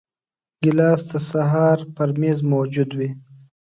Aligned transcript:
ګیلاس 0.61 1.01
د 1.09 1.11
سهار 1.29 1.79
پر 1.95 2.09
میز 2.19 2.39
موجود 2.51 2.89
وي. 2.97 3.09